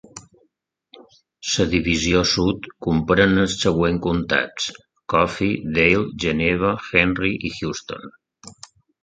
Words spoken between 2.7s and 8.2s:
comprèn els següents comtats: Coffee, Dale, Geneva, Henry i Houston.